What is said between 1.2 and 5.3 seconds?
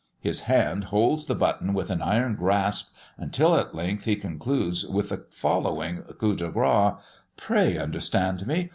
the button with an iron grasp, until, at length, he concludes with the